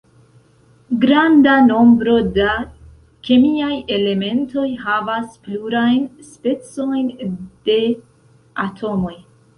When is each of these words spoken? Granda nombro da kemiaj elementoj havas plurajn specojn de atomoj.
Granda 1.03 1.57
nombro 1.65 2.15
da 2.37 2.55
kemiaj 3.29 3.77
elementoj 3.97 4.65
havas 4.87 5.37
plurajn 5.45 6.03
specojn 6.31 7.13
de 7.69 7.79
atomoj. 8.69 9.19